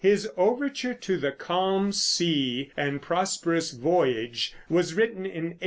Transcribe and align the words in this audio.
His 0.03 0.27
overture 0.35 0.95
to 0.95 1.17
"The 1.17 1.31
Calm 1.31 1.91
Sea 1.91 2.71
and 2.75 3.03
Prosperous 3.03 3.69
Voyage" 3.69 4.51
was 4.67 4.95
written 4.95 5.25
in 5.25 5.25
1828. 5.25 5.59